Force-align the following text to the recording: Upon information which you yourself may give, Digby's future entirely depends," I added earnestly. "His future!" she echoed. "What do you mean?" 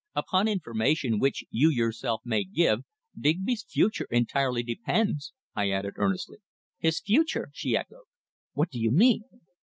Upon 0.15 0.47
information 0.47 1.19
which 1.19 1.43
you 1.51 1.69
yourself 1.69 2.21
may 2.25 2.43
give, 2.43 2.79
Digby's 3.15 3.63
future 3.69 4.07
entirely 4.09 4.63
depends," 4.63 5.31
I 5.55 5.69
added 5.69 5.93
earnestly. 5.97 6.39
"His 6.79 6.99
future!" 6.99 7.51
she 7.53 7.77
echoed. 7.77 8.07
"What 8.53 8.71
do 8.71 8.79
you 8.79 8.89
mean?" 8.89 9.25